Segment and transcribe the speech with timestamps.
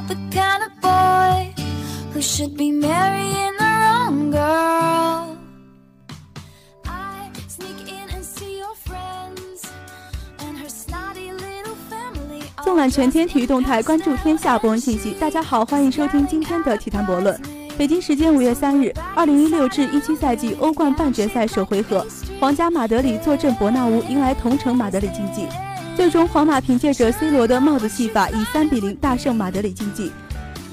[0.00, 1.52] not the kind of boy
[2.12, 5.36] who should be marrying the wrong girl.
[6.86, 9.70] I sneak in and see your friends
[10.38, 12.42] and her snotty little family.
[12.62, 15.12] 纵览全天体育动态，关注天下博文信息。
[15.20, 17.38] 大家好，欢迎收听今天的体坛博论。
[17.76, 22.06] 北京时间五月三日，二零一六至一七赛季欧冠半决赛首回合，
[22.38, 25.46] 皇家马德里坐镇伯纳乌，迎来同城马德里竞技。
[26.00, 30.10] 最终，皇马凭借着 C 罗的帽子戏法，以三比零大胜马德里竞技，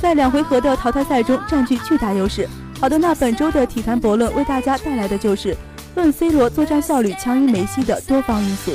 [0.00, 2.48] 在两回合的淘汰赛中占据巨大优势。
[2.80, 5.56] 好的，那本周的体坛博论为大家带来的就是
[5.96, 8.70] 论 C 罗作战效率强于梅西的多方因素。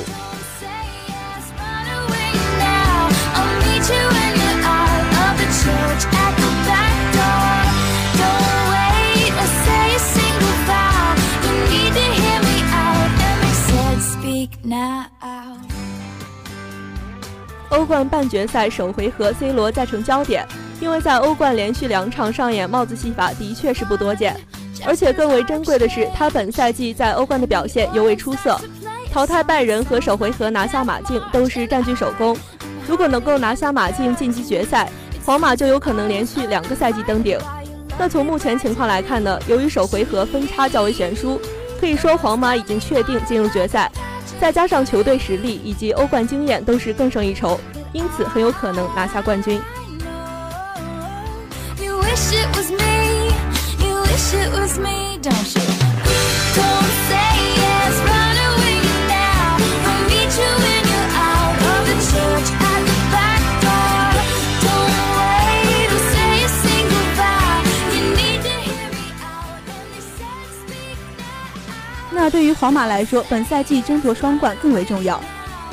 [17.74, 20.46] 欧冠半决赛首回合，C 罗再成焦点，
[20.80, 24.36] 因为在欧冠连续两场上演帽子戏法的确是不多见，
[24.86, 28.56] 而且更为珍贵的是，他本赛季在欧冠的表现尤为出色，
[29.10, 32.36] 淘汰拜仁和首回合拿下马竞都是占据首功。
[32.86, 34.88] 如果能够拿下马竞晋级决赛，
[35.24, 37.36] 皇马就有可能连续两个赛季登顶。
[37.98, 41.40] 那从目前情况来看呢，由于首回合分差较为悬殊，
[41.80, 43.90] 可以说皇马已经确定进入决赛。
[44.44, 47.58] 再加上球队实力以及欧冠经验都是更胜一筹，
[47.94, 49.58] 因此很有可能拿下冠军。
[51.82, 53.32] You wish it was me.
[53.78, 55.73] You wish it was me, don't you?
[72.44, 75.18] 对于皇马来说，本赛季争夺双冠更为重要，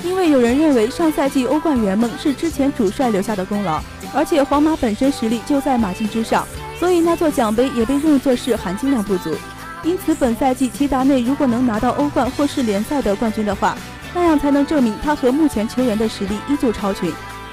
[0.06, 3.82] 因为有人认为上赛季欧冠圆梦是之前主帅留下的功劳，
[4.14, 6.48] 而且皇马本身实力就在马竞之上，
[6.80, 9.36] 所以那座奖杯也被认作是含金量不足。
[9.84, 13.76] 因此，本赛季齐达内如果能拿到欧冠或是联赛的冠军的话，
[14.14, 17.12] 那样才能证明他和目前球员的实力依旧超群，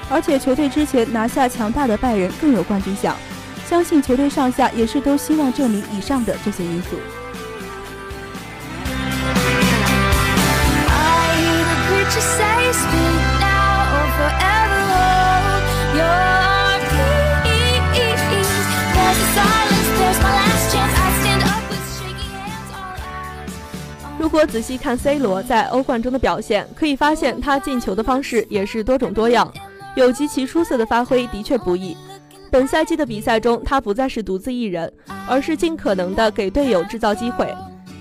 [0.09, 3.13] 而且球队之前拿下强大的拜仁更有冠军相，
[3.69, 6.95] 相信球队上下也是都希望证明以上的这些因素。
[24.17, 29.51] 如果仔细看 C 罗在欧冠中的表现，可以发现他进球的方式也是多种多样，
[29.95, 31.97] 有极其出色的发挥，的确不易。
[32.51, 34.91] 本赛季的比赛中，他不再是独自一人，
[35.27, 37.51] 而是尽可能的给队友制造机会。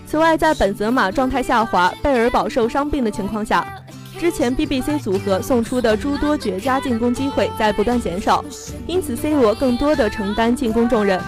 [0.07, 3.67] 此外，在本泽马状态下滑、贝尔饱受伤病的情况下，
[4.19, 8.45] 之前 BBC 组合送出的诸多绝佳进攻机会在不断减少，
[8.87, 11.21] 因此 C 罗更多的承担进攻重任。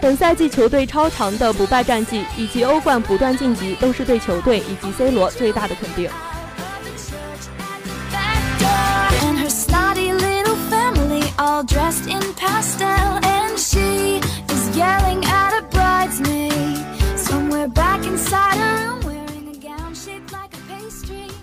[0.00, 6.10] 本赛季球队超长的不败战绩以及欧冠不断晋级，都是对球队以及 C 罗最大的肯定。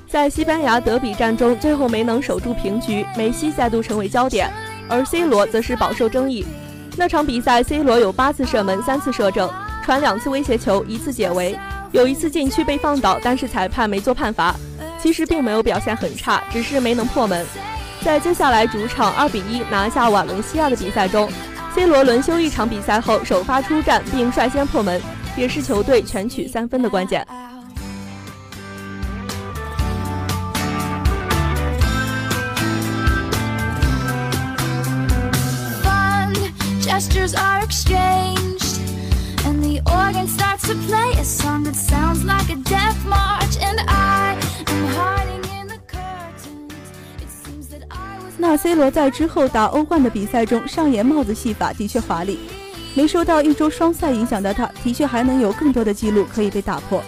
[0.09, 4.51] 在西班牙德比战中，最后没能守住平局，梅西再度成为焦点，
[4.89, 6.43] 而 C 罗则是饱受争议。
[6.97, 9.47] 那场比赛，C 罗有八次射门，三次射正，
[9.85, 11.55] 传两次威胁球，一次解围，
[11.91, 14.55] 有一次禁区被放倒，但是裁判没做判罚。
[14.99, 17.45] 其实并没有表现很差，只是没能破门。
[18.03, 21.29] 在接下来主场二比一拿下瓦伦西亚的比赛中
[21.75, 24.99] ，C 罗轮休一场比赛后首发出战，并率先破门，
[25.37, 27.25] 也是球队全取三分的关键。
[36.99, 38.81] Gestures are exchanged,
[39.45, 43.55] and the organ starts to play a song that sounds like a death march.
[43.61, 44.37] And I
[44.67, 46.73] am hiding in the curtains.
[47.21, 52.37] It seems that I was 那 C 罗在之后打欧冠的比赛中上演帽子戏法的确华丽，
[52.95, 57.01] 没受到一周双赛影响的他，的确还能有更多的记录可以被打破。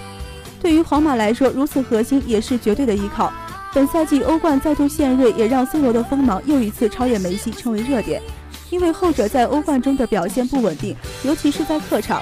[0.62, 3.30] 对于皇马来说，如此核心也是绝对的依靠。
[3.74, 8.22] 本赛季欧冠再度献锐，也让 C 罗的锋芒又一次超越梅西，成为热点。
[8.72, 12.22] 因为后者在欧冠中的表现不稳定，尤其是在客场。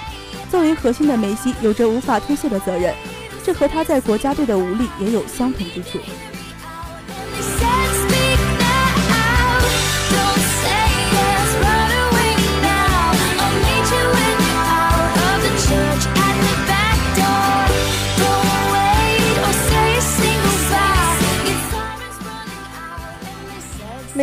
[0.51, 2.93] 作为核心的梅西，有着无法推卸的责任，
[3.43, 5.99] 这和他在国家队的无力也有相同之处。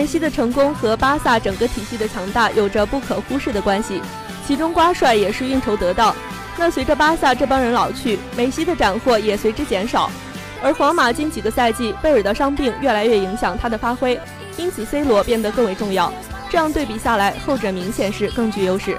[0.06, 4.00] 梅西的成功和巴萨整个体系的强大有着不可忽视的关系，
[4.47, 6.14] 其中瓜帅也是运筹得当。
[6.56, 10.08] 那随着巴萨这帮人老去，梅西的斩获也随之减少，
[10.62, 14.17] 而皇马近几个赛季贝尔的伤病越来越影响他的发挥，
[14.56, 16.12] 因此 C 罗变得更为重要。
[16.49, 18.97] 这样对比下来，后者明显是更具优势。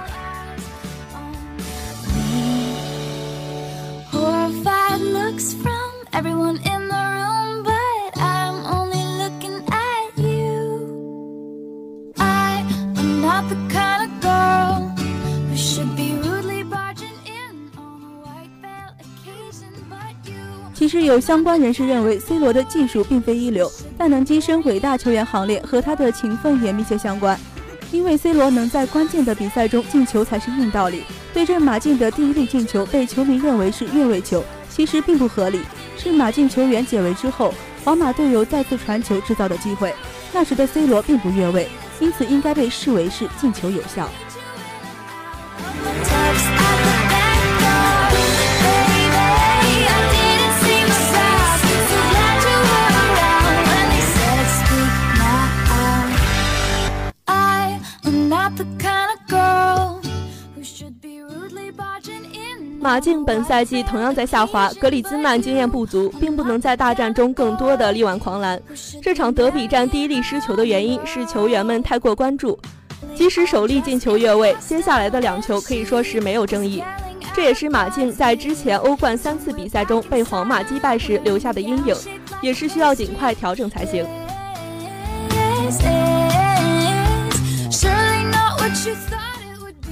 [20.73, 27.37] 其实有相关人士认为，C 罗的技术并非一流，但能跻身伟大球员行列和他的勤奋也密切相关。
[27.91, 31.03] 因为 C 罗能在关键的比赛中进球才是硬道理。
[31.33, 35.61] 对阵马竞的第一粒进球被球迷认为是越位球，其实并不合理，
[35.97, 37.53] 是马竞球员解围之后，
[37.83, 39.93] 皇马队友再次传球制造的机会。
[40.31, 41.67] 那时的 C 罗并不越位，
[41.99, 44.09] 因此应该被视为是进球有效。
[62.87, 68.57] 马竞本赛季同样在下滑，格里兹曼经验不足，并不能在大战中更多的力挽狂澜。
[69.03, 72.57] 这场德比战第一粒失球的原因是球员们太过关注，
[73.13, 76.81] 即使首粒进球越位，接下来的两球可以说是没有争议。
[77.33, 81.93] 这也是马竞在之前欧冠三次比赛中被皇马击败时留下的阴影，
[82.41, 84.07] 也是需要尽快调整才行。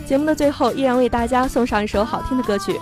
[0.05, 2.79] 节目的最后，依然为大家送上一首好听的歌曲。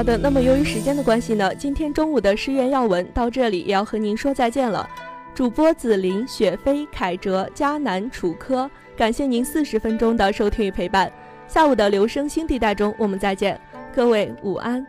[0.00, 4.88] 好的，那么由于时间的关系呢，今天中午的诗苑要闻到这里也要和您说再见了。
[5.34, 11.12] 主播紫琳、雪飞、凯哲、迦南、楚科，感谢您四十分钟的收听与陪伴。
[11.46, 13.60] 下午的留声新地带中，我们再见，
[13.94, 14.86] 各位午安。